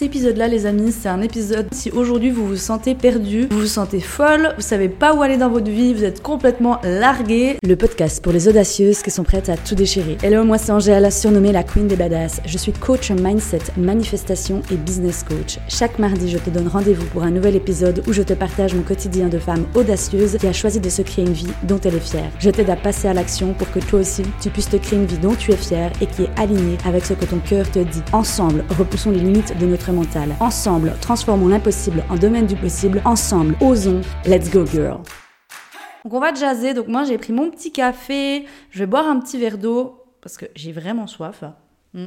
Cet 0.00 0.06
épisode-là, 0.06 0.48
les 0.48 0.64
amis, 0.64 0.92
c'est 0.92 1.10
un 1.10 1.20
épisode 1.20 1.66
si 1.72 1.90
aujourd'hui 1.90 2.30
vous 2.30 2.46
vous 2.46 2.56
sentez 2.56 2.94
perdu, 2.94 3.48
vous 3.50 3.58
vous 3.58 3.66
sentez 3.66 4.00
folle, 4.00 4.54
vous 4.56 4.62
savez 4.62 4.88
pas 4.88 5.12
où 5.12 5.20
aller 5.20 5.36
dans 5.36 5.50
votre 5.50 5.70
vie, 5.70 5.92
vous 5.92 6.04
êtes 6.04 6.22
complètement 6.22 6.80
largué. 6.82 7.58
Le 7.62 7.76
podcast 7.76 8.24
pour 8.24 8.32
les 8.32 8.48
audacieuses 8.48 9.02
qui 9.02 9.10
sont 9.10 9.24
prêtes 9.24 9.50
à 9.50 9.58
tout 9.58 9.74
déchirer. 9.74 10.16
Hello, 10.22 10.42
moi 10.42 10.56
c'est 10.56 10.72
Angèle, 10.72 11.12
surnommée 11.12 11.52
la 11.52 11.64
Queen 11.64 11.86
des 11.86 11.96
Badass. 11.96 12.40
Je 12.46 12.56
suis 12.56 12.72
coach 12.72 13.10
mindset, 13.10 13.60
manifestation 13.76 14.62
et 14.72 14.76
business 14.76 15.22
coach. 15.22 15.58
Chaque 15.68 15.98
mardi, 15.98 16.30
je 16.30 16.38
te 16.38 16.48
donne 16.48 16.68
rendez-vous 16.68 17.04
pour 17.08 17.24
un 17.24 17.30
nouvel 17.30 17.54
épisode 17.54 18.02
où 18.08 18.14
je 18.14 18.22
te 18.22 18.32
partage 18.32 18.74
mon 18.74 18.82
quotidien 18.82 19.28
de 19.28 19.38
femme 19.38 19.66
audacieuse 19.74 20.38
qui 20.38 20.46
a 20.46 20.54
choisi 20.54 20.80
de 20.80 20.88
se 20.88 21.02
créer 21.02 21.26
une 21.26 21.34
vie 21.34 21.52
dont 21.64 21.80
elle 21.84 21.96
est 21.96 22.00
fière. 22.00 22.30
Je 22.38 22.48
t'aide 22.48 22.70
à 22.70 22.76
passer 22.76 23.08
à 23.08 23.12
l'action 23.12 23.52
pour 23.52 23.70
que 23.70 23.80
toi 23.80 24.00
aussi, 24.00 24.22
tu 24.40 24.48
puisses 24.48 24.70
te 24.70 24.78
créer 24.78 24.98
une 24.98 25.04
vie 25.04 25.18
dont 25.18 25.34
tu 25.34 25.52
es 25.52 25.56
fière 25.56 25.92
et 26.00 26.06
qui 26.06 26.22
est 26.22 26.40
alignée 26.40 26.78
avec 26.86 27.04
ce 27.04 27.12
que 27.12 27.26
ton 27.26 27.38
cœur 27.40 27.70
te 27.70 27.80
dit. 27.80 28.02
Ensemble, 28.14 28.64
repoussons 28.78 29.10
les 29.10 29.20
limites 29.20 29.58
de 29.58 29.66
notre 29.66 29.89
Ensemble, 30.40 30.94
transformons 31.00 31.48
l'impossible 31.48 32.04
en 32.08 32.16
domaine 32.16 32.46
du 32.46 32.56
possible. 32.56 33.02
Ensemble, 33.04 33.56
osons. 33.60 34.02
Let's 34.24 34.50
go, 34.50 34.64
girl. 34.64 35.00
Donc 36.04 36.14
on 36.14 36.20
va 36.20 36.32
jaser. 36.32 36.74
Donc 36.74 36.88
moi 36.88 37.04
j'ai 37.04 37.18
pris 37.18 37.32
mon 37.32 37.50
petit 37.50 37.72
café. 37.72 38.46
Je 38.70 38.78
vais 38.78 38.86
boire 38.86 39.06
un 39.06 39.20
petit 39.20 39.38
verre 39.38 39.58
d'eau 39.58 40.04
parce 40.20 40.36
que 40.36 40.46
j'ai 40.54 40.72
vraiment 40.72 41.06
soif. 41.06 41.44
Mm. 41.94 42.06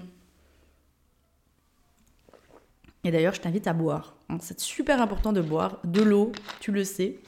Et 3.06 3.12
d'ailleurs, 3.12 3.34
je 3.34 3.42
t'invite 3.42 3.68
à 3.68 3.74
boire. 3.74 4.16
Hein, 4.30 4.38
c'est 4.40 4.60
super 4.60 5.02
important 5.02 5.34
de 5.34 5.42
boire 5.42 5.80
de 5.84 6.02
l'eau, 6.02 6.32
tu 6.62 6.72
le 6.72 6.86
sais. 6.86 7.20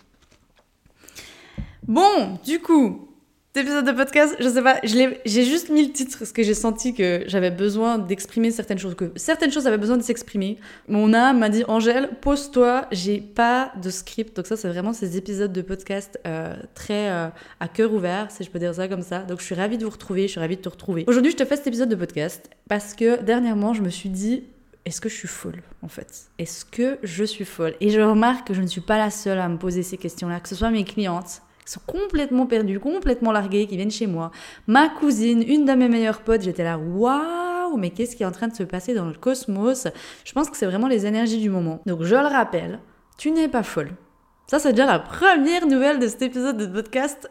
Bon, 1.84 2.40
du 2.46 2.62
coup, 2.62 3.10
épisode 3.58 3.86
de 3.86 3.91
podcast, 3.91 4.36
je 4.40 4.50
sais 4.50 4.62
pas, 4.62 4.80
j'ai 4.84 5.44
juste 5.44 5.70
mis 5.70 5.86
le 5.86 5.91
titre 5.91 6.18
parce 6.18 6.32
que 6.32 6.44
j'ai 6.44 6.54
senti 6.54 6.94
que 6.94 7.23
j'avais 7.27 7.52
besoin 7.52 7.98
d'exprimer 7.98 8.52
certaines 8.52 8.80
choses, 8.80 8.96
que 8.96 9.12
certaines 9.16 9.52
choses 9.52 9.68
avaient 9.68 9.77
besoin 9.77 9.98
de 9.98 10.04
s'exprimer. 10.04 10.58
Mon 10.88 11.13
âme 11.13 11.40
m'a 11.40 11.50
dit 11.50 11.63
Angèle, 11.68 12.10
pose-toi, 12.22 12.88
j'ai 12.91 13.20
pas 13.20 13.72
de 13.82 13.90
script, 13.90 14.36
donc 14.36 14.48
ça 14.48 14.58
c'est 14.58 14.68
vraiment 14.68 14.93
ces 14.93 15.18
épisodes 15.18 15.54
de 15.54 15.62
podcast 15.62 16.20
euh, 16.26 16.55
très 16.74 17.10
euh, 17.10 17.27
à 17.60 17.68
cœur 17.68 17.93
ouvert, 17.93 18.32
si 18.32 18.43
je 18.43 18.49
peux 18.49 18.60
dire 18.60 18.74
ça 18.74 18.88
comme 18.88 19.02
ça. 19.02 19.20
Donc 19.20 19.40
je 19.40 19.46
suis 19.46 19.55
ravie 19.55 19.77
de 19.77 19.85
vous 19.85 19.91
retrouver, 19.91 20.24
je 20.24 20.32
suis 20.32 20.40
ravie 20.40 20.58
de 20.58 20.62
te 20.62 20.70
retrouver. 20.70 21.05
Aujourd'hui 21.08 21.32
je 21.32 21.37
te 21.37 21.46
fais 21.46 21.55
cet 21.55 21.68
épisode 21.68 21.90
de 21.90 21.96
podcast 21.96 22.49
parce 22.68 22.93
que 22.93 23.21
dernièrement 23.21 23.74
je 23.74 23.82
me 23.82 23.90
suis 23.90 24.10
dit 24.10 24.43
est-ce 24.85 25.02
que 25.02 25.10
je 25.10 25.15
suis 25.15 25.27
folle 25.27 25.62
en 25.82 25.87
fait? 25.87 26.26
Est-ce 26.37 26.63
que 26.63 26.99
je 27.02 27.24
suis 27.24 27.46
folle? 27.46 27.74
Et 27.82 27.90
je 27.90 27.99
remarque 27.99 28.48
que 28.48 28.54
je 28.54 28.62
ne 28.62 28.68
suis 28.68 28.82
pas 28.82 28.98
la 28.98 29.10
seule 29.10 29.40
à 29.40 29.49
me 29.49 29.58
poser 29.58 29.82
ces 29.82 29.98
questions-là, 29.98 30.40
que 30.40 30.48
ce 30.49 30.55
soit 30.55 30.70
mes 30.70 30.84
clientes, 30.84 31.41
sont 31.66 31.82
complètement 31.85 32.46
perdus, 32.46 32.80
complètement 32.80 33.32
largués, 33.32 33.68
qui 33.68 33.76
viennent 33.76 33.91
chez 33.91 34.08
moi. 34.08 34.32
Ma 34.68 34.90
cousine, 34.90 35.44
une 35.48 35.66
de 35.66 35.74
mes 35.74 35.90
meilleures 35.90 36.21
potes, 36.21 36.41
j'étais 36.41 36.63
là, 36.63 36.77
waouh, 36.77 37.77
mais 37.77 37.90
qu'est-ce 37.90 38.16
qui 38.16 38.24
est 38.24 38.26
en 38.26 38.32
train 38.32 38.48
de 38.48 38.55
se 38.55 38.63
passer 38.63 38.94
dans 38.94 39.05
le 39.05 39.13
cosmos? 39.13 39.88
Je 40.24 40.34
pense 40.34 40.49
que 40.49 40.58
c'est 40.58 40.66
vraiment 40.66 40.88
les 40.88 41.05
énergies 41.05 41.41
du 41.41 41.49
moment. 41.49 41.82
Donc 41.86 42.04
je 42.04 42.16
le 42.16 42.27
rappelle, 42.27 42.80
tu 43.18 43.32
n'es 43.32 43.48
pas 43.48 43.63
folle. 43.63 43.91
Ça, 44.48 44.60
c'est 44.60 44.74
déjà 44.74 44.86
la 44.86 44.99
première 44.99 45.66
nouvelle 45.66 45.98
de 45.98 46.08
cet 46.08 46.21
épisode 46.21 46.58
de 46.58 46.68
podcast 46.68 47.27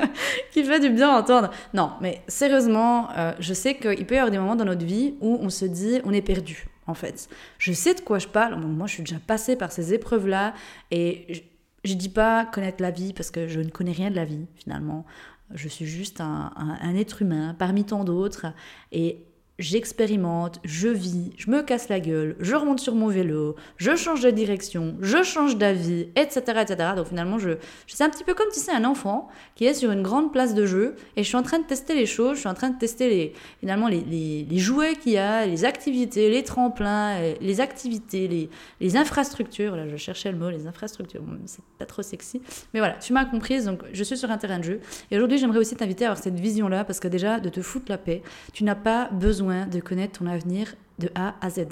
qui 0.50 0.64
fait 0.64 0.80
du 0.80 0.88
bien 0.88 1.10
à 1.10 1.18
entendre. 1.18 1.50
Non, 1.74 1.92
mais 2.00 2.22
sérieusement, 2.26 3.10
euh, 3.18 3.32
je 3.38 3.52
sais 3.52 3.74
qu'il 3.74 4.06
peut 4.06 4.14
y 4.14 4.18
avoir 4.18 4.30
des 4.30 4.38
moments 4.38 4.56
dans 4.56 4.64
notre 4.64 4.86
vie 4.86 5.14
où 5.20 5.38
on 5.42 5.50
se 5.50 5.66
dit 5.66 6.00
on 6.04 6.12
est 6.14 6.22
perdu, 6.22 6.66
en 6.86 6.94
fait. 6.94 7.28
Je 7.58 7.74
sais 7.74 7.92
de 7.92 8.00
quoi 8.00 8.18
je 8.18 8.28
parle. 8.28 8.56
Moi, 8.56 8.86
je 8.86 8.94
suis 8.94 9.02
déjà 9.02 9.18
passée 9.26 9.56
par 9.56 9.72
ces 9.72 9.92
épreuves-là 9.92 10.54
et 10.90 11.44
je 11.84 11.94
dis 11.94 12.08
pas 12.08 12.46
connaître 12.46 12.82
la 12.82 12.90
vie 12.90 13.12
parce 13.12 13.30
que 13.30 13.46
je 13.46 13.60
ne 13.60 13.70
connais 13.70 13.92
rien 13.92 14.10
de 14.10 14.16
la 14.16 14.24
vie 14.24 14.46
finalement. 14.54 15.04
Je 15.52 15.68
suis 15.68 15.86
juste 15.86 16.20
un, 16.20 16.52
un 16.56 16.96
être 16.96 17.22
humain 17.22 17.54
parmi 17.58 17.84
tant 17.84 18.04
d'autres 18.04 18.46
et 18.92 19.26
j'expérimente, 19.58 20.58
je 20.64 20.88
vis, 20.88 21.30
je 21.36 21.48
me 21.48 21.62
casse 21.62 21.88
la 21.88 22.00
gueule, 22.00 22.34
je 22.40 22.56
remonte 22.56 22.80
sur 22.80 22.96
mon 22.96 23.06
vélo, 23.06 23.54
je 23.76 23.94
change 23.94 24.20
de 24.20 24.30
direction, 24.30 24.96
je 25.00 25.22
change 25.22 25.56
d'avis, 25.56 26.08
etc., 26.16 26.40
etc. 26.60 26.90
Donc 26.96 27.06
finalement, 27.06 27.38
je, 27.38 27.50
je 27.86 27.94
c'est 27.94 28.02
un 28.02 28.10
petit 28.10 28.24
peu 28.24 28.34
comme 28.34 28.50
si 28.50 28.58
c'est 28.58 28.72
un 28.72 28.84
enfant 28.84 29.28
qui 29.54 29.66
est 29.66 29.74
sur 29.74 29.92
une 29.92 30.02
grande 30.02 30.32
place 30.32 30.54
de 30.54 30.66
jeu 30.66 30.96
et 31.16 31.22
je 31.22 31.28
suis 31.28 31.36
en 31.36 31.42
train 31.42 31.60
de 31.60 31.64
tester 31.64 31.94
les 31.94 32.06
choses, 32.06 32.34
je 32.34 32.40
suis 32.40 32.48
en 32.48 32.54
train 32.54 32.70
de 32.70 32.78
tester 32.78 33.08
les, 33.08 33.32
finalement 33.60 33.86
les, 33.86 34.58
jouets 34.58 34.96
qu'il 34.96 35.12
y 35.12 35.18
a, 35.18 35.46
les 35.46 35.64
activités, 35.64 36.30
les 36.30 36.42
tremplins, 36.42 37.18
les 37.40 37.60
activités, 37.60 38.48
les, 38.80 38.96
infrastructures. 38.96 39.76
Là, 39.76 39.88
je 39.88 39.96
cherchais 39.96 40.32
le 40.32 40.38
mot, 40.38 40.50
les 40.50 40.66
infrastructures. 40.66 41.22
c'est 41.46 41.64
pas 41.78 41.86
trop 41.86 42.02
sexy, 42.02 42.40
mais 42.72 42.80
voilà, 42.80 42.94
tu 42.94 43.12
m'as 43.12 43.24
comprise. 43.24 43.66
Donc 43.66 43.82
je 43.92 44.02
suis 44.02 44.16
sur 44.16 44.30
un 44.30 44.38
terrain 44.38 44.58
de 44.58 44.64
jeu 44.64 44.80
et 45.10 45.16
aujourd'hui, 45.16 45.38
j'aimerais 45.38 45.58
aussi 45.58 45.76
t'inviter 45.76 46.04
à 46.04 46.08
avoir 46.08 46.22
cette 46.22 46.38
vision-là 46.38 46.84
parce 46.84 46.98
que 46.98 47.08
déjà, 47.08 47.38
de 47.38 47.48
te 47.48 47.60
foutre 47.60 47.86
la 47.88 47.98
paix, 47.98 48.22
tu 48.52 48.64
n'as 48.64 48.74
pas 48.74 49.08
besoin 49.12 49.43
de 49.44 49.80
connaître 49.80 50.18
ton 50.18 50.26
avenir 50.26 50.74
de 50.98 51.10
A 51.14 51.34
à 51.40 51.50
Z. 51.50 51.66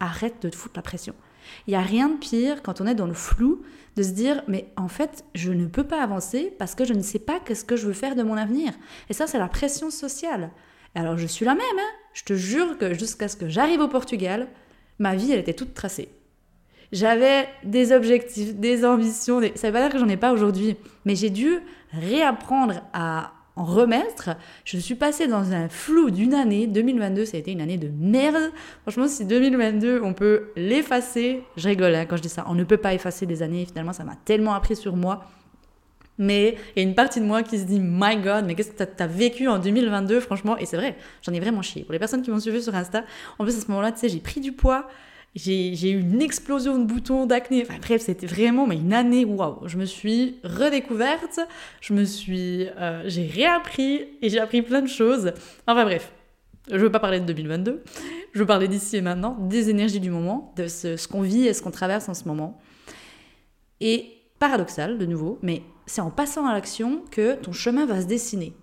Arrête 0.00 0.42
de 0.42 0.48
te 0.48 0.56
foutre 0.56 0.76
la 0.76 0.82
pression. 0.82 1.14
Il 1.66 1.70
n'y 1.70 1.76
a 1.76 1.82
rien 1.82 2.08
de 2.08 2.16
pire 2.16 2.62
quand 2.62 2.80
on 2.80 2.86
est 2.86 2.94
dans 2.94 3.06
le 3.06 3.14
flou 3.14 3.62
de 3.96 4.02
se 4.02 4.10
dire 4.10 4.42
mais 4.46 4.72
en 4.76 4.88
fait 4.88 5.24
je 5.34 5.52
ne 5.52 5.66
peux 5.66 5.84
pas 5.84 6.02
avancer 6.02 6.54
parce 6.58 6.74
que 6.74 6.84
je 6.84 6.92
ne 6.92 7.02
sais 7.02 7.18
pas 7.18 7.40
qu'est-ce 7.40 7.64
que 7.64 7.76
je 7.76 7.86
veux 7.86 7.92
faire 7.92 8.14
de 8.14 8.22
mon 8.22 8.36
avenir. 8.36 8.72
Et 9.08 9.14
ça 9.14 9.26
c'est 9.26 9.38
la 9.38 9.48
pression 9.48 9.90
sociale. 9.90 10.50
Alors 10.94 11.18
je 11.18 11.26
suis 11.26 11.44
la 11.44 11.54
même, 11.54 11.62
hein 11.78 11.90
je 12.12 12.24
te 12.24 12.34
jure 12.34 12.78
que 12.78 12.94
jusqu'à 12.94 13.28
ce 13.28 13.36
que 13.36 13.48
j'arrive 13.48 13.80
au 13.80 13.88
Portugal, 13.88 14.48
ma 14.98 15.14
vie 15.14 15.32
elle 15.32 15.40
était 15.40 15.54
toute 15.54 15.74
tracée. 15.74 16.08
J'avais 16.92 17.48
des 17.62 17.92
objectifs, 17.92 18.56
des 18.56 18.84
ambitions, 18.84 19.40
ça 19.54 19.68
veut 19.68 19.72
pas 19.72 19.82
dire 19.82 19.92
que 19.92 19.98
j'en 19.98 20.08
ai 20.08 20.16
pas 20.16 20.32
aujourd'hui, 20.32 20.76
mais 21.04 21.14
j'ai 21.14 21.30
dû 21.30 21.60
réapprendre 21.92 22.82
à 22.92 23.32
en 23.60 23.64
remettre. 23.64 24.30
Je 24.64 24.78
suis 24.78 24.94
passée 24.94 25.26
dans 25.26 25.52
un 25.52 25.68
flou 25.68 26.10
d'une 26.10 26.34
année. 26.34 26.66
2022, 26.66 27.26
ça 27.26 27.36
a 27.36 27.40
été 27.40 27.52
une 27.52 27.60
année 27.60 27.76
de 27.76 27.88
merde. 27.88 28.52
Franchement, 28.82 29.06
si 29.06 29.26
2022, 29.26 30.00
on 30.02 30.14
peut 30.14 30.48
l'effacer, 30.56 31.42
je 31.56 31.68
rigole 31.68 31.94
hein, 31.94 32.06
quand 32.06 32.16
je 32.16 32.22
dis 32.22 32.28
ça. 32.28 32.44
On 32.48 32.54
ne 32.54 32.64
peut 32.64 32.78
pas 32.78 32.94
effacer 32.94 33.26
des 33.26 33.42
années. 33.42 33.66
Finalement, 33.66 33.92
ça 33.92 34.04
m'a 34.04 34.16
tellement 34.24 34.54
appris 34.54 34.76
sur 34.76 34.96
moi. 34.96 35.26
Mais 36.16 36.56
il 36.74 36.82
y 36.82 36.84
a 36.84 36.88
une 36.88 36.94
partie 36.94 37.20
de 37.20 37.24
moi 37.24 37.42
qui 37.42 37.58
se 37.58 37.64
dit, 37.64 37.80
my 37.80 38.16
God, 38.18 38.44
mais 38.46 38.54
qu'est-ce 38.54 38.72
que 38.72 38.82
tu 38.82 39.02
as, 39.02 39.06
vécu 39.06 39.48
en 39.48 39.58
2022, 39.58 40.20
franchement? 40.20 40.56
Et 40.58 40.66
c'est 40.66 40.76
vrai, 40.76 40.96
j'en 41.22 41.32
ai 41.32 41.40
vraiment 41.40 41.62
chié. 41.62 41.82
Pour 41.82 41.92
les 41.92 41.98
personnes 41.98 42.22
qui 42.22 42.30
m'ont 42.30 42.40
suivi 42.40 42.62
sur 42.62 42.74
Insta, 42.74 43.04
en 43.38 43.44
plus 43.44 43.56
à 43.56 43.60
ce 43.60 43.68
moment-là, 43.68 43.92
tu 43.92 44.00
sais, 44.00 44.08
j'ai 44.08 44.20
pris 44.20 44.40
du 44.40 44.52
poids 44.52 44.86
j'ai 45.34 45.90
eu 45.90 46.00
une 46.00 46.20
explosion 46.20 46.78
de 46.78 46.84
boutons 46.84 47.26
d'acné. 47.26 47.62
Enfin 47.62 47.78
bref, 47.80 48.02
c'était 48.02 48.26
vraiment 48.26 48.66
mais 48.66 48.76
une 48.76 48.92
année 48.92 49.24
waouh. 49.24 49.66
Je 49.66 49.76
me 49.76 49.84
suis 49.84 50.38
redécouverte, 50.42 51.40
je 51.80 51.94
me 51.94 52.04
suis, 52.04 52.66
euh, 52.78 53.02
j'ai 53.06 53.26
réappris 53.26 54.04
et 54.22 54.28
j'ai 54.28 54.40
appris 54.40 54.62
plein 54.62 54.82
de 54.82 54.88
choses. 54.88 55.32
Enfin 55.66 55.84
bref, 55.84 56.12
je 56.70 56.76
veux 56.76 56.90
pas 56.90 57.00
parler 57.00 57.20
de 57.20 57.26
2022. 57.26 57.82
Je 58.32 58.38
veux 58.38 58.46
parler 58.46 58.68
d'ici 58.68 58.96
et 58.96 59.00
maintenant, 59.00 59.36
des 59.40 59.70
énergies 59.70 60.00
du 60.00 60.10
moment, 60.10 60.52
de 60.56 60.66
ce, 60.66 60.96
ce 60.96 61.08
qu'on 61.08 61.22
vit 61.22 61.46
et 61.46 61.54
ce 61.54 61.62
qu'on 61.62 61.70
traverse 61.70 62.08
en 62.08 62.14
ce 62.14 62.24
moment. 62.26 62.60
Et 63.80 64.06
paradoxal 64.38 64.98
de 64.98 65.06
nouveau, 65.06 65.38
mais 65.42 65.62
c'est 65.86 66.00
en 66.00 66.10
passant 66.10 66.46
à 66.46 66.52
l'action 66.52 67.02
que 67.10 67.34
ton 67.34 67.52
chemin 67.52 67.86
va 67.86 68.00
se 68.00 68.06
dessiner. 68.06 68.54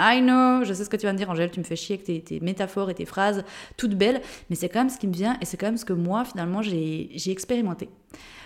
I 0.00 0.22
know, 0.22 0.64
je 0.64 0.72
sais 0.72 0.84
ce 0.84 0.90
que 0.90 0.96
tu 0.96 1.04
vas 1.04 1.12
me 1.12 1.18
dire, 1.18 1.28
Angèle, 1.28 1.50
tu 1.50 1.60
me 1.60 1.64
fais 1.64 1.76
chier 1.76 2.00
avec 2.02 2.24
tes, 2.24 2.40
métaphores 2.40 2.88
et 2.88 2.94
tes 2.94 3.04
phrases 3.04 3.44
toutes 3.76 3.94
belles, 3.94 4.22
mais 4.48 4.56
c'est 4.56 4.70
quand 4.70 4.80
même 4.80 4.88
ce 4.88 4.98
qui 4.98 5.06
me 5.06 5.12
vient 5.12 5.36
et 5.42 5.44
c'est 5.44 5.58
quand 5.58 5.66
même 5.66 5.76
ce 5.76 5.84
que 5.84 5.92
moi, 5.92 6.24
finalement, 6.24 6.62
j'ai 6.62 7.30
expérimenté. 7.30 7.90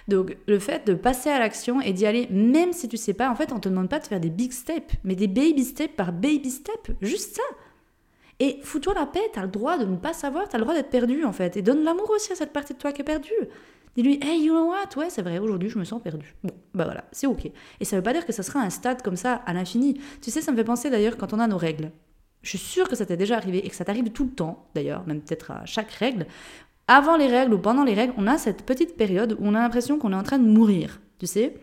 Donc, 0.08 0.36
le 0.46 0.58
fait 0.58 0.86
de 0.86 0.94
passer 0.94 1.30
à 1.30 1.38
l'action 1.38 1.80
et 1.80 1.92
d'y 1.92 2.06
aller, 2.06 2.26
même 2.30 2.72
si 2.72 2.88
tu 2.88 2.96
sais 2.96 3.14
pas, 3.14 3.30
en 3.30 3.34
fait, 3.34 3.52
on 3.52 3.60
te 3.60 3.68
demande 3.68 3.88
pas 3.88 4.00
de 4.00 4.06
faire 4.06 4.20
des 4.20 4.30
big 4.30 4.52
steps, 4.52 4.94
mais 5.04 5.14
des 5.14 5.28
baby 5.28 5.64
steps 5.64 5.94
par 5.96 6.12
baby 6.12 6.50
step, 6.50 6.90
juste 7.00 7.36
ça. 7.36 7.42
Et 8.40 8.58
fous-toi 8.62 8.94
la 8.94 9.06
paix, 9.06 9.30
t'as 9.32 9.42
le 9.42 9.48
droit 9.48 9.78
de 9.78 9.84
ne 9.84 9.96
pas 9.96 10.12
savoir, 10.12 10.48
t'as 10.48 10.58
le 10.58 10.64
droit 10.64 10.74
d'être 10.74 10.90
perdu, 10.90 11.24
en 11.24 11.32
fait. 11.32 11.56
Et 11.56 11.62
donne 11.62 11.84
l'amour 11.84 12.10
aussi 12.10 12.32
à 12.32 12.34
cette 12.34 12.52
partie 12.52 12.74
de 12.74 12.78
toi 12.78 12.92
qui 12.92 13.00
est 13.02 13.04
perdue. 13.04 13.30
Dis-lui, 13.96 14.18
hey, 14.22 14.42
you 14.42 14.52
know 14.52 14.70
what? 14.70 14.96
Ouais, 14.96 15.08
c'est 15.08 15.22
vrai, 15.22 15.38
aujourd'hui, 15.38 15.68
je 15.68 15.78
me 15.78 15.84
sens 15.84 16.02
perdu. 16.02 16.34
Bon, 16.42 16.52
bah 16.74 16.84
voilà, 16.84 17.04
c'est 17.12 17.26
ok. 17.26 17.50
Et 17.80 17.84
ça 17.84 17.96
veut 17.96 18.02
pas 18.02 18.12
dire 18.12 18.26
que 18.26 18.32
ça 18.32 18.42
sera 18.42 18.60
un 18.60 18.70
stade 18.70 19.02
comme 19.02 19.16
ça 19.16 19.42
à 19.46 19.52
l'infini. 19.52 20.00
Tu 20.20 20.30
sais, 20.30 20.40
ça 20.40 20.50
me 20.50 20.56
fait 20.56 20.64
penser 20.64 20.90
d'ailleurs 20.90 21.16
quand 21.16 21.32
on 21.32 21.38
a 21.38 21.46
nos 21.46 21.58
règles. 21.58 21.92
Je 22.42 22.50
suis 22.50 22.58
sûre 22.58 22.88
que 22.88 22.96
ça 22.96 23.06
t'est 23.06 23.16
déjà 23.16 23.36
arrivé 23.36 23.64
et 23.64 23.70
que 23.70 23.76
ça 23.76 23.84
t'arrive 23.84 24.10
tout 24.10 24.24
le 24.24 24.30
temps, 24.30 24.66
d'ailleurs, 24.74 25.06
même 25.06 25.20
peut-être 25.20 25.52
à 25.52 25.64
chaque 25.64 25.92
règle. 25.92 26.26
Avant 26.88 27.16
les 27.16 27.28
règles 27.28 27.54
ou 27.54 27.58
pendant 27.58 27.84
les 27.84 27.94
règles, 27.94 28.12
on 28.18 28.26
a 28.26 28.36
cette 28.36 28.66
petite 28.66 28.96
période 28.96 29.36
où 29.38 29.46
on 29.46 29.54
a 29.54 29.60
l'impression 29.60 29.98
qu'on 29.98 30.12
est 30.12 30.16
en 30.16 30.22
train 30.22 30.38
de 30.38 30.46
mourir. 30.46 31.00
Tu 31.18 31.26
sais? 31.26 31.54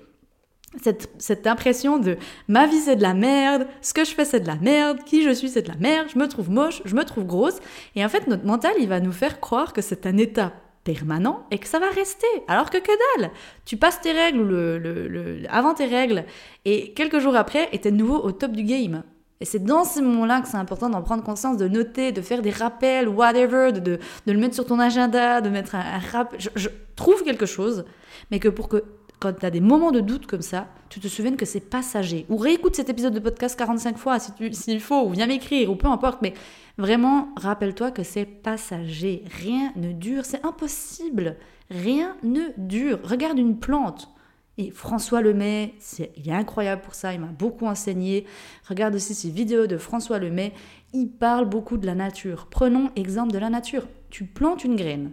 Cette, 0.81 1.12
cette, 1.19 1.48
impression 1.48 1.98
de 1.98 2.16
ma 2.48 2.66
vie 2.66 2.80
c'est 2.80 2.95
de 2.95 3.01
la 3.01 3.13
merde, 3.13 3.68
ce 3.81 3.94
que 3.94 4.06
je 4.06 4.12
fais 4.12 4.24
c'est 4.24 4.39
de 4.39 4.48
la 4.48 4.56
merde, 4.56 5.00
qui 5.04 5.22
je 5.22 5.31
suis 5.31 5.50
c'est 5.50 5.63
de 5.63 5.68
la 5.68 5.75
merde, 5.75 6.07
je 6.13 6.18
me 6.18 6.30
trouve 6.30 6.50
moche, 6.50 6.81
je 6.86 6.95
me 6.95 7.04
trouve 7.04 7.25
grosse. 7.25 7.60
Et 7.95 8.06
en 8.06 8.10
fait, 8.10 8.25
notre 8.28 8.45
mental, 8.45 8.72
il 8.80 8.88
va 8.88 9.01
nous 9.01 9.12
faire 9.12 9.42
croire 9.42 9.74
que 9.74 9.81
c'est 9.81 10.06
un 10.06 10.18
état 10.18 10.54
permanent 10.83 11.45
et 11.51 11.57
que 11.57 11.68
ça 11.68 11.80
va 11.80 11.89
rester. 11.89 12.28
Alors 12.48 12.69
que 12.69 12.78
que 12.78 13.19
dalle 13.19 13.31
Tu 13.66 13.78
passes 13.78 14.01
tes 14.01 14.12
règles 14.12 14.44
le, 14.44 14.78
le, 14.78 15.44
avant 15.50 15.74
tes 15.74 15.86
règles 15.86 16.25
et 16.66 16.94
quelques 16.94 17.19
jours 17.19 17.36
après, 17.36 17.69
et 17.72 17.80
t'es 17.80 17.92
de 17.92 17.98
nouveau 17.98 18.18
au 18.18 18.31
top 18.31 18.51
du 18.51 18.63
game. 18.63 19.04
Et 19.39 19.45
c'est 19.45 19.63
dans 19.63 19.83
ces 19.83 20.01
moments-là 20.04 20.42
que 20.42 20.48
c'est 20.48 20.57
important 20.57 20.89
d'en 20.89 21.01
prendre 21.01 21.24
conscience, 21.24 21.57
de 21.57 21.68
noter, 21.68 22.12
de 22.12 22.22
faire 22.22 22.44
des 22.44 22.51
rappels, 22.51 23.10
whatever, 23.10 23.72
de, 23.72 23.80
de, 23.80 24.00
de 24.28 24.31
le 24.31 24.39
mettre 24.39 24.54
sur 24.54 24.66
ton 24.66 24.80
agenda, 24.80 25.42
de 25.42 25.50
mettre 25.50 25.74
un, 25.74 25.80
un 25.80 26.00
rap. 26.00 26.36
Je, 26.38 26.50
je, 26.56 26.69
trouve 26.95 27.24
quelque 27.24 27.48
chose, 27.48 27.86
mais 28.30 28.39
que 28.39 28.50
pour 28.50 28.69
que 28.69 28.83
quand 29.21 29.33
tu 29.33 29.45
as 29.45 29.51
des 29.51 29.62
moments 29.62 29.91
de 29.91 30.00
doute 30.00 30.25
comme 30.25 30.41
ça, 30.41 30.68
tu 30.89 31.00
te 31.00 31.07
souviens 31.07 31.35
que 31.35 31.45
c'est 31.45 31.59
passager. 31.59 32.25
Ou 32.27 32.38
réécoute 32.38 32.75
cet 32.75 32.89
épisode 32.89 33.13
de 33.13 33.19
podcast 33.19 33.57
45 33.57 33.97
fois 33.97 34.18
s'il 34.19 34.56
si 34.56 34.79
faut, 34.79 35.06
ou 35.06 35.12
viens 35.12 35.27
m'écrire, 35.27 35.69
ou 35.69 35.75
peu 35.75 35.88
importe, 35.88 36.23
mais 36.23 36.33
vraiment, 36.79 37.29
rappelle-toi 37.38 37.91
que 37.91 38.01
c'est 38.01 38.25
passager. 38.25 39.23
Rien 39.39 39.71
ne 39.75 39.94
dure, 39.94 40.25
c'est 40.25 40.44
impossible. 40.44 41.38
Rien 41.69 42.18
ne 42.23 42.41
dure. 42.57 43.00
Regarde 43.03 43.38
une 43.38 43.59
plante. 43.59 44.09
Et 44.57 44.71
François 44.71 45.21
Lemay, 45.21 45.75
il 46.18 46.27
est 46.27 46.33
incroyable 46.33 46.81
pour 46.81 46.95
ça, 46.95 47.13
il 47.13 47.19
m'a 47.19 47.27
beaucoup 47.27 47.68
enseigné. 47.68 48.25
Regarde 48.68 48.95
aussi 48.95 49.13
ces 49.13 49.29
vidéos 49.29 49.68
de 49.68 49.77
François 49.77 50.18
Lemay, 50.18 50.51
il 50.94 51.09
parle 51.09 51.45
beaucoup 51.45 51.77
de 51.77 51.85
la 51.85 51.95
nature. 51.95 52.47
Prenons 52.50 52.89
exemple 52.95 53.31
de 53.31 53.38
la 53.38 53.50
nature. 53.50 53.88
Tu 54.09 54.25
plantes 54.25 54.65
une 54.65 54.75
graine, 54.75 55.12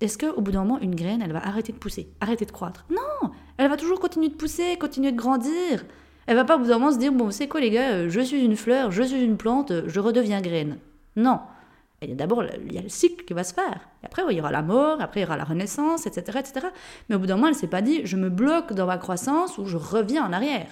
est-ce 0.00 0.18
qu'au 0.18 0.40
bout 0.40 0.52
d'un 0.52 0.64
moment, 0.64 0.78
une 0.80 0.94
graine, 0.94 1.22
elle 1.22 1.32
va 1.32 1.46
arrêter 1.46 1.72
de 1.72 1.78
pousser, 1.78 2.08
arrêter 2.20 2.44
de 2.44 2.52
croître? 2.52 2.84
Non 2.90 3.30
Elle 3.56 3.70
va 3.70 3.76
toujours 3.76 3.98
continuer 3.98 4.28
de 4.28 4.34
pousser, 4.34 4.76
continuer 4.78 5.12
de 5.12 5.16
grandir. 5.16 5.84
Elle 6.26 6.36
va 6.36 6.44
pas 6.44 6.56
au 6.56 6.58
bout 6.58 6.66
d'un 6.66 6.78
moment 6.78 6.92
se 6.92 6.98
dire, 6.98 7.12
bon, 7.12 7.30
c'est 7.30 7.48
quoi 7.48 7.60
les 7.60 7.70
gars, 7.70 8.08
je 8.08 8.20
suis 8.20 8.44
une 8.44 8.56
fleur, 8.56 8.90
je 8.90 9.02
suis 9.02 9.22
une 9.22 9.36
plante, 9.36 9.72
je 9.86 10.00
redeviens 10.00 10.40
graine. 10.40 10.78
Non. 11.14 11.40
D'abord, 12.06 12.44
il 12.44 12.74
y 12.74 12.78
a 12.78 12.82
le 12.82 12.90
cycle 12.90 13.24
qui 13.24 13.32
va 13.32 13.42
se 13.42 13.54
faire. 13.54 13.88
Après, 14.02 14.22
il 14.28 14.36
y 14.36 14.40
aura 14.40 14.50
la 14.50 14.60
mort, 14.60 15.00
après, 15.00 15.20
il 15.20 15.22
y 15.22 15.26
aura 15.26 15.38
la 15.38 15.44
renaissance, 15.44 16.06
etc. 16.06 16.40
etc. 16.40 16.66
Mais 17.08 17.16
au 17.16 17.18
bout 17.18 17.26
d'un 17.26 17.36
moment, 17.36 17.48
elle 17.48 17.54
s'est 17.54 17.66
pas 17.66 17.80
dit, 17.80 18.02
je 18.04 18.16
me 18.16 18.28
bloque 18.28 18.74
dans 18.74 18.86
ma 18.86 18.98
croissance 18.98 19.56
ou 19.56 19.64
je 19.64 19.78
reviens 19.78 20.26
en 20.26 20.32
arrière. 20.32 20.68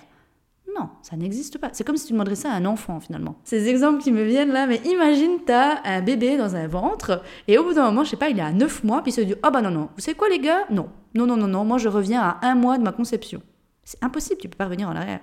Non, 0.76 0.88
ça 1.03 1.17
n'existe 1.17 1.59
pas. 1.59 1.71
C'est 1.73 1.85
comme 1.85 1.97
si 1.97 2.06
tu 2.06 2.12
demanderais 2.12 2.35
ça 2.35 2.50
à 2.50 2.56
un 2.56 2.65
enfant 2.65 2.99
finalement. 2.99 3.37
Ces 3.44 3.69
exemples 3.69 4.03
qui 4.03 4.11
me 4.11 4.25
viennent 4.25 4.50
là, 4.50 4.67
mais 4.67 4.81
imagine 4.85 5.38
t'as 5.47 5.81
un 5.85 6.03
bébé 6.03 6.37
dans 6.37 6.56
un 6.56 6.67
ventre 6.67 7.23
et 7.47 7.59
au 7.59 7.65
bout 7.65 7.75
d'un 7.75 7.85
moment, 7.85 8.03
je 8.03 8.11
sais 8.11 8.17
pas, 8.17 8.29
il 8.29 8.38
est 8.38 8.43
à 8.43 8.53
9 8.53 8.82
mois, 8.82 9.03
puis 9.03 9.12
il 9.12 9.15
se 9.15 9.21
dit 9.21 9.35
Oh 9.44 9.50
bah 9.53 9.62
non, 9.62 9.71
non, 9.71 9.88
vous 9.94 10.00
savez 10.00 10.17
quoi 10.17 10.29
les 10.29 10.41
gars? 10.41 10.65
Non, 10.71 10.88
non, 11.15 11.26
non, 11.26 11.37
non, 11.37 11.47
non, 11.47 11.65
moi 11.65 11.79
je 11.79 11.88
reviens 11.88 12.21
à 12.23 12.38
un 12.43 12.55
mois 12.55 12.79
de 12.79 12.82
ma 12.82 12.93
conception. 12.93 13.41
C'est 13.85 14.03
impossible, 14.03 14.41
tu 14.41 14.49
peux 14.49 14.56
pas 14.56 14.65
revenir 14.65 14.88
en 14.88 14.97
arrière. 14.97 15.21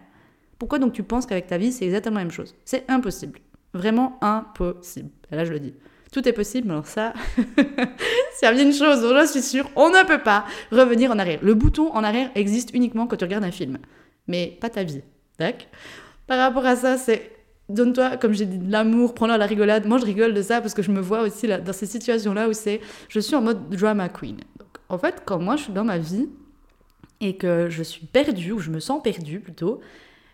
Pourquoi 0.58 0.80
donc 0.80 0.94
tu 0.94 1.04
penses 1.04 1.26
qu'avec 1.26 1.48
ta 1.48 1.58
vie 1.58 1.72
c'est 1.72 1.86
exactement 1.86 2.18
la 2.18 2.26
même 2.26 2.32
chose? 2.32 2.56
C'est 2.64 2.90
impossible. 2.90 3.40
Vraiment 3.74 4.18
impossible. 4.22 5.10
Et 5.32 5.36
là 5.36 5.44
je 5.44 5.52
le 5.52 5.60
dis. 5.60 5.74
Tout 6.12 6.28
est 6.28 6.34
possible, 6.34 6.70
alors 6.70 6.88
ça, 6.88 7.14
c'est 8.34 8.54
bien 8.54 8.66
une 8.66 8.74
chose, 8.74 9.02
je 9.02 9.28
suis 9.32 9.42
sûre, 9.42 9.70
on 9.78 9.90
ne 9.90 10.06
peut 10.06 10.22
pas 10.22 10.46
revenir 10.70 11.10
en 11.10 11.18
arrière. 11.18 11.40
Le 11.42 11.54
bouton 11.54 11.90
en 11.94 12.04
arrière 12.04 12.30
existe 12.36 12.72
uniquement 12.74 13.08
quand 13.08 13.16
tu 13.16 13.24
regardes 13.24 13.46
un 13.46 13.52
film, 13.52 13.78
mais 14.28 14.58
pas 14.60 14.70
ta 14.70 14.84
vie. 14.84 15.02
Par 16.28 16.40
rapport 16.40 16.66
à 16.66 16.76
ça, 16.76 16.98
c'est 16.98 17.32
donne-toi, 17.70 18.18
comme 18.18 18.34
j'ai 18.34 18.46
dit, 18.46 18.58
de 18.58 18.72
l'amour, 18.72 19.14
prends-le 19.14 19.34
à 19.34 19.38
la 19.38 19.46
rigolade. 19.46 19.86
Moi, 19.86 19.98
je 19.98 20.06
rigole 20.06 20.34
de 20.34 20.42
ça 20.42 20.62
parce 20.62 20.74
que 20.74 20.82
je 20.82 20.92
me 20.92 21.00
vois 21.00 21.22
aussi 21.22 21.48
là, 21.48 21.60
dans 21.60 21.74
ces 21.74 21.86
situations-là 21.86 22.50
où 22.50 22.54
c'est, 22.54 22.82
je 23.10 23.20
suis 23.20 23.36
en 23.36 23.42
mode 23.42 23.70
drama 23.70 24.10
queen. 24.10 24.38
Donc, 24.60 24.70
en 24.90 24.98
fait, 24.98 25.22
quand 25.26 25.40
moi, 25.40 25.56
je 25.56 25.64
suis 25.64 25.74
dans 25.74 25.86
ma 25.86 25.98
vie 25.98 26.28
et 27.22 27.38
que 27.38 27.70
je 27.70 27.84
suis 27.84 28.06
perdue, 28.06 28.52
ou 28.52 28.60
je 28.60 28.72
me 28.72 28.80
sens 28.80 29.02
perdue 29.02 29.40
plutôt, 29.40 29.80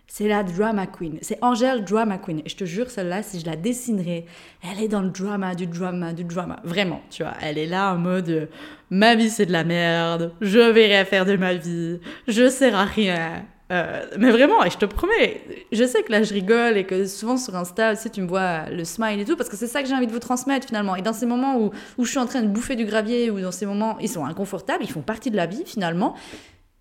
c'est 0.08 0.28
la 0.28 0.42
drama 0.42 0.88
queen. 0.88 1.20
C'est 1.22 1.38
Angèle 1.44 1.84
drama 1.84 2.18
queen. 2.18 2.40
Et 2.46 2.50
je 2.50 2.56
te 2.56 2.64
jure, 2.64 2.90
celle-là, 2.90 3.24
si 3.24 3.42
je 3.42 3.46
la 3.46 3.58
dessinerais, 3.58 4.26
elle 4.64 4.82
est 4.82 4.88
dans 4.88 5.02
le 5.02 5.10
drama, 5.10 5.54
du 5.54 5.68
drama, 5.68 6.14
du 6.14 6.24
drama. 6.24 6.62
Vraiment, 6.64 7.02
tu 7.10 7.24
vois. 7.24 7.34
Elle 7.42 7.58
est 7.58 7.68
là 7.68 7.94
en 7.94 7.98
mode 7.98 8.50
ma 8.90 9.16
vie 9.16 9.30
c'est 9.30 9.46
de 9.46 9.52
la 9.52 9.64
merde, 9.64 10.34
je 10.42 10.60
vais 10.60 10.86
rien 10.86 11.06
faire 11.06 11.26
de 11.26 11.36
ma 11.36 11.54
vie, 11.54 12.00
je 12.28 12.50
sers 12.50 12.76
à 12.76 12.86
rien, 12.86 13.46
euh, 13.70 14.06
mais 14.18 14.32
vraiment, 14.32 14.64
et 14.64 14.70
je 14.70 14.78
te 14.78 14.86
promets, 14.86 15.42
je 15.74 15.84
sais 15.84 16.02
que 16.02 16.12
là 16.12 16.24
je 16.24 16.34
rigole 16.34 16.78
et 16.78 16.86
que 16.86 17.06
souvent 17.06 17.36
sur 17.36 17.54
Insta 17.56 17.92
aussi 17.94 18.10
tu 18.10 18.22
me 18.22 18.28
vois 18.28 18.70
le 18.70 18.86
smile 18.86 19.20
et 19.20 19.26
tout, 19.26 19.36
parce 19.36 19.50
que 19.50 19.58
c'est 19.58 19.68
ça 19.68 19.82
que 19.82 19.90
j'ai 19.90 19.96
envie 19.96 20.08
de 20.08 20.14
vous 20.14 20.20
transmettre 20.20 20.68
finalement. 20.68 20.96
Et 20.96 21.02
dans 21.02 21.14
ces 21.14 21.26
moments 21.26 21.60
où, 21.60 21.72
où 21.98 22.06
je 22.06 22.10
suis 22.10 22.20
en 22.20 22.26
train 22.28 22.42
de 22.42 22.48
bouffer 22.48 22.76
du 22.76 22.86
gravier, 22.86 23.30
ou 23.30 23.42
dans 23.42 23.52
ces 23.52 23.66
moments, 23.66 23.98
ils 24.00 24.10
sont 24.10 24.26
inconfortables, 24.26 24.84
ils 24.84 24.92
font 24.92 25.02
partie 25.02 25.32
de 25.32 25.36
la 25.36 25.48
vie 25.48 25.64
finalement. 25.66 26.16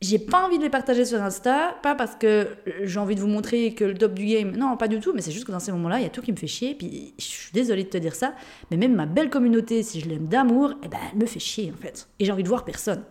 J'ai 0.03 0.19
pas 0.19 0.44
envie 0.44 0.59
de 0.59 0.62
les 0.62 0.71
partager 0.71 1.06
sur 1.06 1.21
Insta, 1.23 1.75
pas 1.83 1.94
parce 1.94 2.15
que 2.17 2.49
j'ai 2.83 3.00
envie 3.00 3.15
de 3.15 3.21
vous 3.21 3.27
montrer 3.27 3.73
que 3.75 3.83
le 3.83 3.94
top 3.94 4.12
du 4.12 4.27
game, 4.27 4.55
non, 4.55 4.77
pas 4.77 4.88
du 4.88 5.00
tout, 5.00 5.12
mais 5.15 5.23
c'est 5.23 5.33
juste 5.33 5.47
que 5.47 5.53
dans 5.53 5.59
ces 5.59 5.73
moments-là, 5.73 5.99
il 5.99 6.03
y 6.03 6.06
a 6.06 6.11
tout 6.11 6.21
qui 6.21 6.33
me 6.33 6.37
fait 6.37 6.47
chier, 6.47 6.75
puis 6.75 7.15
je 7.19 7.25
suis 7.25 7.53
désolée 7.53 7.85
de 7.85 7.88
te 7.88 7.97
dire 7.97 8.15
ça, 8.15 8.35
mais 8.71 8.77
même 8.77 8.94
ma 8.94 9.06
belle 9.06 9.31
communauté, 9.31 9.83
si 9.83 10.00
je 10.00 10.09
l'aime 10.09 10.27
d'amour, 10.27 10.75
eh 10.85 10.88
ben, 10.88 10.99
elle 11.12 11.19
me 11.19 11.27
fait 11.27 11.41
chier 11.41 11.73
en 11.75 11.81
fait. 11.81 12.09
Et 12.21 12.27
j'ai 12.27 12.33
envie 12.33 12.43
de 12.43 12.49
voir 12.49 12.65
personne. 12.65 13.05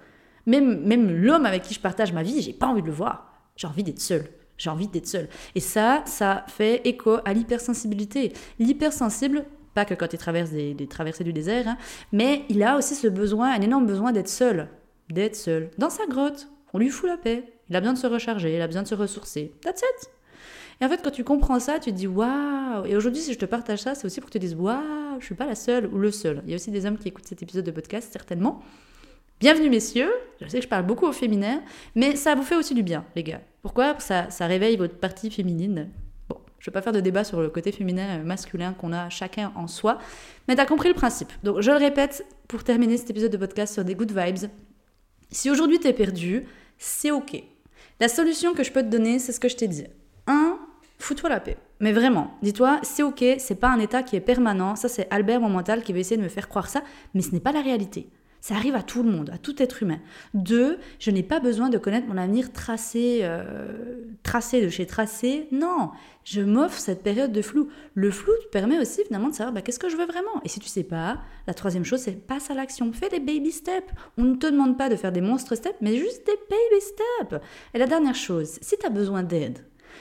Même, 0.45 0.85
même 0.85 1.11
l'homme 1.11 1.47
avec 1.47 1.63
qui 1.63 1.73
je 1.73 1.79
partage 1.79 2.13
ma 2.13 2.21
vie, 2.21 2.41
j'ai 2.41 2.53
pas 2.53 2.67
envie 2.67 2.83
de 2.83 2.87
le 2.87 2.93
voir. 2.93 3.34
J'ai 3.55 3.67
envie 3.67 3.83
d'être 3.83 4.01
seule. 4.01 4.25
J'ai 4.57 4.69
envie 4.69 4.87
d'être 4.87 5.07
seule. 5.07 5.27
Et 5.53 5.59
ça, 5.59 6.03
ça 6.05 6.45
fait 6.47 6.81
écho 6.87 7.17
à 7.25 7.33
l'hypersensibilité. 7.33 8.33
L'hypersensible, 8.59 9.45
pas 9.73 9.85
que 9.85 9.93
quand 9.93 10.11
il 10.13 10.19
traverse 10.19 10.51
des, 10.51 10.87
traversées 10.87 11.23
du 11.23 11.33
désert, 11.33 11.67
hein, 11.67 11.77
mais 12.11 12.43
il 12.49 12.63
a 12.63 12.77
aussi 12.77 12.95
ce 12.95 13.07
besoin, 13.07 13.51
un 13.51 13.61
énorme 13.61 13.85
besoin 13.85 14.11
d'être 14.11 14.29
seul. 14.29 14.69
D'être 15.09 15.35
seul. 15.35 15.69
Dans 15.77 15.89
sa 15.89 16.05
grotte. 16.05 16.47
On 16.73 16.77
lui 16.77 16.89
fout 16.89 17.09
la 17.09 17.17
paix. 17.17 17.53
Il 17.69 17.75
a 17.75 17.79
besoin 17.79 17.93
de 17.93 17.97
se 17.97 18.07
recharger, 18.07 18.53
il 18.55 18.61
a 18.61 18.67
besoin 18.67 18.83
de 18.83 18.87
se 18.87 18.95
ressourcer. 18.95 19.53
That's 19.61 19.81
it. 19.81 20.09
Et 20.81 20.85
en 20.85 20.89
fait, 20.89 21.01
quand 21.01 21.11
tu 21.11 21.23
comprends 21.23 21.59
ça, 21.59 21.79
tu 21.79 21.91
te 21.91 21.95
dis 21.95 22.07
waouh. 22.07 22.85
Et 22.85 22.97
aujourd'hui, 22.97 23.21
si 23.21 23.33
je 23.33 23.39
te 23.39 23.45
partage 23.45 23.79
ça, 23.79 23.95
c'est 23.95 24.05
aussi 24.05 24.19
pour 24.19 24.29
que 24.29 24.33
tu 24.33 24.39
te 24.39 24.45
dises 24.45 24.55
waouh, 24.55 25.19
je 25.19 25.25
suis 25.25 25.35
pas 25.35 25.45
la 25.45 25.55
seule 25.55 25.87
ou 25.87 25.97
le 25.97 26.11
seul. 26.11 26.41
Il 26.43 26.49
y 26.49 26.53
a 26.53 26.55
aussi 26.57 26.71
des 26.71 26.85
hommes 26.85 26.97
qui 26.97 27.07
écoutent 27.07 27.27
cet 27.27 27.41
épisode 27.41 27.63
de 27.63 27.71
podcast, 27.71 28.11
certainement. 28.11 28.61
Bienvenue 29.39 29.69
messieurs, 29.69 30.11
je 30.41 30.47
sais 30.47 30.57
que 30.57 30.63
je 30.63 30.69
parle 30.69 30.85
beaucoup 30.85 31.05
au 31.05 31.11
féminin, 31.11 31.61
mais 31.95 32.15
ça 32.15 32.35
vous 32.35 32.43
fait 32.43 32.55
aussi 32.55 32.73
du 32.73 32.83
bien 32.83 33.05
les 33.15 33.23
gars. 33.23 33.41
Pourquoi? 33.61 33.99
Ça, 33.99 34.29
ça 34.29 34.47
réveille 34.47 34.77
votre 34.77 34.97
partie 34.97 35.31
féminine. 35.31 35.89
Bon, 36.29 36.37
je 36.59 36.69
ne 36.69 36.71
vais 36.71 36.73
pas 36.73 36.81
faire 36.81 36.93
de 36.93 36.99
débat 36.99 37.23
sur 37.23 37.41
le 37.41 37.49
côté 37.49 37.71
féminin 37.71 38.19
euh, 38.19 38.23
masculin 38.23 38.73
qu'on 38.73 38.93
a 38.93 39.09
chacun 39.09 39.51
en 39.55 39.67
soi, 39.67 39.97
mais 40.47 40.55
tu 40.55 40.61
as 40.61 40.65
compris 40.65 40.89
le 40.89 40.95
principe. 40.95 41.31
Donc 41.43 41.61
je 41.61 41.71
le 41.71 41.77
répète 41.77 42.25
pour 42.47 42.63
terminer 42.63 42.97
cet 42.97 43.09
épisode 43.09 43.31
de 43.31 43.37
podcast 43.37 43.73
sur 43.73 43.83
des 43.83 43.95
good 43.95 44.11
vibes. 44.11 44.49
Si 45.31 45.49
aujourd'hui 45.49 45.79
tu 45.79 45.87
es 45.87 45.93
perdu, 45.93 46.45
c'est 46.77 47.11
ok. 47.11 47.41
La 47.99 48.07
solution 48.07 48.53
que 48.53 48.63
je 48.63 48.71
peux 48.71 48.83
te 48.83 48.89
donner, 48.89 49.19
c'est 49.19 49.31
ce 49.31 49.39
que 49.39 49.47
je 49.47 49.55
t'ai 49.55 49.67
dit. 49.67 49.85
1. 50.27 50.59
Fous-toi 50.97 51.29
la 51.29 51.39
paix. 51.39 51.57
Mais 51.79 51.91
vraiment, 51.91 52.37
dis-toi, 52.41 52.79
c'est 52.83 53.03
ok, 53.03 53.23
c'est 53.37 53.59
pas 53.59 53.69
un 53.69 53.79
état 53.79 54.01
qui 54.01 54.15
est 54.15 54.21
permanent. 54.21 54.75
Ça, 54.75 54.87
c'est 54.87 55.07
Albert, 55.11 55.41
mon 55.41 55.49
mental, 55.49 55.83
qui 55.83 55.91
va 55.93 55.99
essayer 55.99 56.17
de 56.17 56.21
me 56.21 56.29
faire 56.29 56.47
croire 56.47 56.69
ça, 56.69 56.83
mais 57.13 57.21
ce 57.21 57.31
n'est 57.31 57.41
pas 57.41 57.51
la 57.51 57.61
réalité. 57.61 58.07
Ça 58.45 58.53
arrive 58.53 58.75
à 58.75 58.83
tout 58.83 59.01
le 59.01 59.09
monde, 59.09 59.31
à 59.31 59.39
tout 59.39 59.59
être 59.59 59.81
humain. 59.81 59.97
Deux, 60.35 60.77
je 60.99 61.09
n'ai 61.09 61.23
pas 61.23 61.39
besoin 61.39 61.69
de 61.69 61.79
connaître 61.79 62.05
mon 62.05 62.15
avenir 62.15 62.53
tracé, 62.53 63.21
euh, 63.23 64.03
tracé 64.21 64.61
de 64.61 64.69
chez 64.69 64.85
tracé. 64.85 65.47
Non, 65.51 65.89
je 66.23 66.41
m'offre 66.41 66.77
cette 66.77 67.01
période 67.01 67.31
de 67.31 67.41
flou. 67.41 67.69
Le 67.95 68.11
flou 68.11 68.31
te 68.43 68.49
permet 68.49 68.77
aussi 68.77 69.03
finalement 69.03 69.29
de 69.29 69.33
savoir 69.33 69.51
bah, 69.51 69.63
qu'est-ce 69.63 69.79
que 69.79 69.89
je 69.89 69.97
veux 69.97 70.05
vraiment? 70.05 70.43
Et 70.43 70.49
si 70.49 70.59
tu 70.59 70.67
sais 70.67 70.83
pas, 70.83 71.21
la 71.47 71.55
troisième 71.55 71.85
chose, 71.85 72.01
c'est 72.01 72.11
passe 72.11 72.51
à 72.51 72.53
l'action. 72.53 72.93
Fais 72.93 73.09
des 73.09 73.19
baby 73.19 73.51
steps. 73.51 73.91
On 74.19 74.25
ne 74.25 74.35
te 74.35 74.45
demande 74.45 74.77
pas 74.77 74.89
de 74.89 74.95
faire 74.95 75.11
des 75.11 75.21
monstres 75.21 75.55
steps, 75.55 75.77
mais 75.81 75.97
juste 75.97 76.23
des 76.27 76.37
baby 76.47 76.81
steps. 76.81 77.43
Et 77.73 77.79
la 77.79 77.87
dernière 77.87 78.13
chose, 78.13 78.59
si 78.61 78.77
tu 78.77 78.85
as 78.85 78.91
besoin 78.91 79.23
d'aide, 79.23 79.57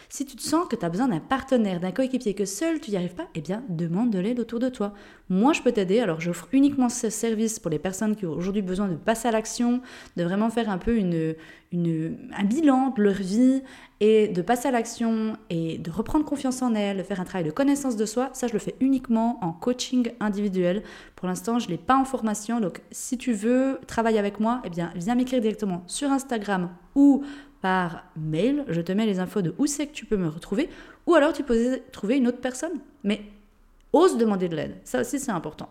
si 0.08 0.25
tu 0.25 0.37
te 0.37 0.43
sens 0.43 0.67
que 0.69 0.76
tu 0.76 0.85
as 0.85 0.88
besoin 0.88 1.08
d'un 1.08 1.20
partenaire, 1.20 1.81
d'un 1.81 1.93
coéquipier, 1.93 2.35
que 2.35 2.44
seul 2.44 2.81
tu 2.81 2.91
n'y 2.91 2.96
arrives 2.96 3.14
pas, 3.14 3.29
eh 3.35 3.41
bien, 3.41 3.62
demande 3.69 4.11
de 4.11 4.19
l'aide 4.19 4.41
autour 4.41 4.58
de 4.58 4.69
toi. 4.69 4.94
Moi, 5.29 5.52
je 5.52 5.62
peux 5.62 5.73
t'aider. 5.73 6.00
Alors, 6.00 6.20
j'offre 6.20 6.49
uniquement 6.52 6.88
ce 6.88 7.11
service 7.11 7.58
pour 7.58 7.70
les 7.70 7.79
personnes 7.79 8.17
qui 8.17 8.26
ont 8.26 8.32
aujourd'hui 8.32 8.62
besoin 8.62 8.88
de 8.88 8.96
passer 8.96 9.29
à 9.29 9.31
l'action, 9.31 9.81
de 10.17 10.25
vraiment 10.25 10.50
faire 10.50 10.70
un 10.70 10.79
peu 10.79 10.96
une, 10.96 11.35
un 11.73 12.45
bilan 12.45 12.95
de 12.97 13.02
leur 13.02 13.14
vie 13.14 13.62
et 14.06 14.28
de 14.28 14.42
passer 14.42 14.68
à 14.68 14.70
l'action 14.70 15.38
et 15.49 15.78
de 15.78 15.90
reprendre 15.90 16.26
confiance 16.26 16.61
en 16.61 16.75
elles, 16.75 16.99
de 16.99 17.02
faire 17.02 17.20
un 17.20 17.25
travail 17.25 17.46
de 17.46 17.50
connaissance 17.50 17.96
de 17.96 18.04
soi. 18.04 18.28
Ça, 18.34 18.46
je 18.46 18.52
le 18.52 18.58
fais 18.58 18.75
uniquement 18.80 19.38
en 19.42 19.50
coaching 19.50 20.12
individuel. 20.20 20.82
Pour 21.16 21.26
l'instant, 21.26 21.58
je 21.58 21.68
ne 21.68 21.70
l'ai 21.70 21.78
pas 21.78 21.96
en 21.96 22.04
formation. 22.04 22.61
Donc, 22.61 22.82
si 22.90 23.16
tu 23.16 23.32
veux 23.32 23.78
travailler 23.87 24.18
avec 24.18 24.40
moi, 24.40 24.61
eh 24.64 24.68
bien, 24.68 24.92
viens 24.94 25.14
m'écrire 25.14 25.40
directement 25.40 25.84
sur 25.87 26.11
Instagram 26.11 26.68
ou 26.94 27.25
par 27.62 28.04
mail, 28.14 28.66
je 28.68 28.82
te 28.82 28.92
mets 28.92 29.06
les 29.06 29.20
infos 29.20 29.40
de 29.40 29.54
où 29.56 29.66
c'est 29.66 29.87
que 29.87 29.94
tu 29.94 30.04
peux 30.04 30.18
me 30.18 30.28
retrouver, 30.28 30.68
ou 31.06 31.14
alors 31.14 31.32
tu 31.32 31.42
peux 31.42 31.80
trouver 31.90 32.18
une 32.18 32.28
autre 32.28 32.42
personne. 32.42 32.78
Mais 33.04 33.23
ose 33.94 34.18
demander 34.18 34.50
de 34.50 34.56
l'aide, 34.56 34.76
ça 34.84 35.00
aussi 35.00 35.18
c'est 35.18 35.32
important. 35.32 35.70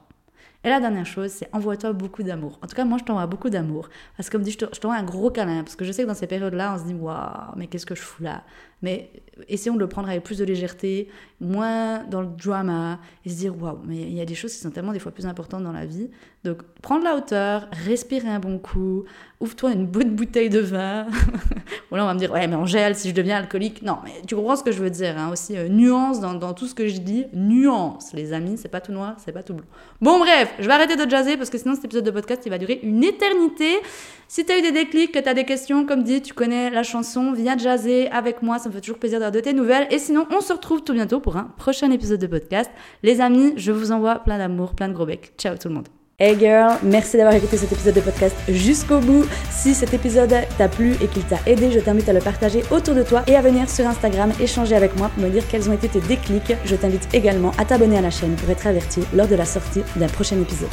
Et 0.64 0.70
la 0.70 0.80
dernière 0.80 1.06
chose, 1.06 1.30
c'est 1.32 1.50
envoie-toi 1.54 1.92
beaucoup 1.94 2.24
d'amour. 2.24 2.58
En 2.62 2.68
tout 2.68 2.76
cas, 2.76 2.86
moi, 2.86 2.98
je 2.98 3.04
t'envoie 3.04 3.28
beaucoup 3.28 3.50
d'amour. 3.50 3.90
Parce 4.16 4.30
que, 4.30 4.34
comme 4.34 4.44
dit, 4.44 4.52
je 4.52 4.80
t'envoie 4.80 4.98
un 4.98 5.04
gros 5.04 5.30
câlin. 5.30 5.64
Parce 5.64 5.76
que 5.76 5.84
je 5.84 5.92
sais 5.92 6.04
que 6.04 6.08
dans 6.08 6.14
ces 6.14 6.28
périodes-là, 6.28 6.76
on 6.76 6.80
se 6.80 6.86
dit, 6.86 6.94
waouh, 6.94 7.56
mais 7.58 7.68
qu'est-ce 7.68 7.86
que 7.86 7.96
je 7.96 8.02
fous 8.02 8.24
là? 8.24 8.44
Mais 8.84 9.10
essayons 9.50 9.76
de 9.76 9.80
le 9.80 9.88
prendre 9.88 10.10
avec 10.10 10.24
plus 10.24 10.38
de 10.38 10.46
légèreté, 10.46 11.08
moins 11.40 12.04
dans 12.04 12.22
le 12.22 12.28
drama, 12.28 13.00
et 13.26 13.30
se 13.30 13.36
dire, 13.36 13.60
waouh, 13.60 13.80
mais 13.86 13.98
il 13.98 14.14
y 14.14 14.22
a 14.22 14.26
des 14.26 14.36
choses 14.36 14.54
qui 14.54 14.60
sont 14.60 14.72
tellement 14.72 14.94
des 14.94 15.00
fois 15.00 15.12
plus 15.12 15.26
importantes 15.26 15.64
dans 15.64 15.72
la 15.72 15.86
vie. 15.86 16.10
Donc, 16.44 16.62
prends 16.82 17.00
de 17.00 17.06
la 17.06 17.16
hauteur, 17.16 17.68
respire 17.86 18.26
un 18.26 18.40
bon 18.40 18.60
coup, 18.60 19.06
ouvre-toi 19.40 19.72
une 19.72 19.86
bonne 19.86 20.14
bouteille 20.16 20.50
de 20.50 20.60
vin. 20.60 21.06
bon, 21.90 21.98
là, 21.98 22.04
on 22.04 22.08
va 22.08 22.14
me 22.14 22.20
dire, 22.20 22.32
ouais, 22.32 22.48
mais 22.48 22.56
Angèle, 22.56 22.96
si 22.96 23.10
je 23.10 23.14
deviens 23.14 23.38
alcoolique. 23.38 23.82
Non, 23.82 23.98
mais 24.04 24.12
tu 24.28 24.36
comprends 24.36 24.58
ce 24.58 24.64
que 24.64 24.72
je 24.72 24.82
veux 24.82 24.90
dire. 24.90 25.18
Hein, 25.18 25.32
aussi, 25.32 25.58
euh, 25.58 25.70
nuance 25.70 26.20
dans, 26.20 26.34
dans, 26.34 26.54
tout 26.54 26.68
ce 26.68 26.76
que 26.76 26.88
je 26.88 27.00
dis. 27.00 27.26
Nuance, 27.34 28.12
les 28.14 28.34
amis, 28.34 28.58
c'est 28.58 28.68
pas 28.68 28.82
tout 28.82 28.92
noir, 28.92 29.16
c'est 29.24 29.32
pas 29.32 29.44
tout 29.44 29.54
blanc. 29.54 29.66
Bon, 30.02 30.20
bref, 30.20 30.54
je 30.60 30.68
vais 30.68 30.74
arrêter 30.74 30.98
de 30.98 31.10
jaser 31.10 31.38
parce 31.38 31.50
que 31.50 31.58
sinon, 31.58 31.76
cet 31.76 31.86
épisode 31.86 32.06
de 32.06 32.12
podcast, 32.12 32.42
il 32.46 32.50
va 32.50 32.58
durer 32.58 32.80
une 32.84 33.04
éternité. 33.04 33.80
Si 34.28 34.46
tu 34.46 34.52
as 34.52 34.58
eu 34.58 34.62
des 34.62 34.72
déclics, 34.72 35.12
que 35.12 35.20
tu 35.20 35.30
as 35.30 35.34
des 35.34 35.46
questions, 35.46 35.86
comme 35.86 36.04
dit, 36.04 36.22
tu 36.22 36.34
connais 36.34 36.70
la 36.70 36.84
chanson, 36.84 37.32
viens 37.32 37.58
jaser 37.58 38.10
avec 38.10 38.42
moi. 38.42 38.60
Ça 38.60 38.70
me 38.74 38.80
fait 38.80 38.82
toujours 38.82 39.00
plaisir 39.00 39.20
d'avoir 39.20 39.32
de 39.32 39.40
tes 39.40 39.54
nouvelles. 39.54 39.88
Et 39.92 40.00
sinon, 40.00 40.26
on 40.32 40.42
se 40.42 40.54
retrouve 40.54 40.84
tout 40.84 40.94
bientôt 40.94 41.20
pour 41.20 41.38
un 41.38 41.54
prochain 41.58 41.92
épisode 41.92 42.20
de 42.20 42.28
podcast. 42.28 42.70
Les 43.04 43.22
amis, 43.22 43.54
je 43.56 43.72
vous 43.72 43.92
envoie 43.92 44.16
plein 44.20 44.38
d'amour, 44.38 44.74
plein 44.74 44.88
de 44.88 44.94
gros 44.94 45.06
becs. 45.06 45.34
Ciao 45.38 45.56
tout 45.58 45.68
le 45.68 45.76
monde. 45.76 45.88
Hey 46.20 46.38
girl, 46.38 46.78
merci 46.84 47.18
d'avoir 47.18 47.34
écouté 47.34 47.58
cet 47.58 47.72
épisode 47.72 47.96
de 47.96 48.02
podcast 48.02 48.36
jusqu'au 48.48 49.00
bout. 49.00 49.26
Si 49.50 49.74
cet 49.74 49.94
épisode 49.94 50.34
t'a 50.58 50.70
plu 50.70 50.94
et 51.02 51.08
qu'il 51.08 51.24
t'a 51.24 51.40
aidé, 51.48 51.72
je 51.72 51.80
t'invite 51.80 52.08
à 52.08 52.14
le 52.14 52.20
partager 52.20 52.62
autour 52.72 52.94
de 52.94 53.02
toi 53.02 53.24
et 53.28 53.36
à 53.36 53.42
venir 53.42 53.68
sur 53.70 53.88
Instagram 53.88 54.32
échanger 54.40 54.76
avec 54.76 54.96
moi 54.96 55.10
pour 55.10 55.24
me 55.24 55.30
dire 55.30 55.44
quels 55.50 55.70
ont 55.70 55.74
été 55.74 55.90
tes 55.90 56.02
déclics. 56.02 56.54
Je 56.66 56.76
t'invite 56.76 57.14
également 57.14 57.52
à 57.58 57.66
t'abonner 57.66 57.98
à 57.98 58.02
la 58.02 58.12
chaîne 58.12 58.36
pour 58.36 58.50
être 58.50 58.68
averti 58.68 59.02
lors 59.14 59.28
de 59.28 59.36
la 59.36 59.46
sortie 59.46 59.82
d'un 59.96 60.08
prochain 60.08 60.40
épisode. 60.40 60.70